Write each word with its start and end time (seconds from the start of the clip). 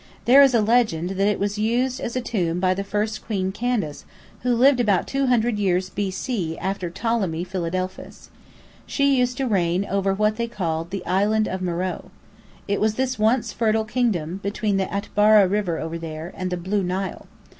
"There 0.25 0.41
is 0.41 0.55
a 0.55 0.61
legend 0.63 1.11
that 1.11 1.27
it 1.27 1.39
was 1.39 1.59
used 1.59 1.99
as 2.01 2.15
a 2.15 2.21
tomb 2.21 2.59
by 2.59 2.73
the 2.73 2.83
first 2.83 3.23
Queen 3.23 3.51
Candace, 3.51 4.03
who 4.39 4.55
lived 4.55 4.79
about 4.79 5.05
two 5.05 5.27
hundred 5.27 5.59
years 5.59 5.91
B.C. 5.91 6.57
after 6.57 6.89
Ptolemy 6.89 7.43
Philadelphus. 7.43 8.31
She 8.87 9.15
used 9.15 9.37
to 9.37 9.45
reign 9.45 9.85
over 9.85 10.11
what 10.11 10.37
they 10.37 10.47
called 10.47 10.89
the 10.89 11.05
"Island 11.05 11.47
of 11.47 11.61
Meröe." 11.61 12.09
It 12.67 12.81
was 12.81 12.95
this 12.95 13.19
once 13.19 13.53
fertile 13.53 13.85
kingdom, 13.85 14.39
between 14.41 14.77
the 14.77 14.91
Atbara 14.91 15.47
River 15.47 15.77
over 15.77 15.99
there, 15.99 16.33
and 16.35 16.49
the 16.49 16.57
Blue 16.57 16.81
Nile. 16.81 17.27